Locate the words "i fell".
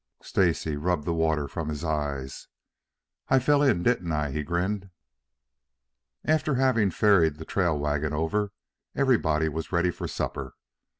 3.35-3.61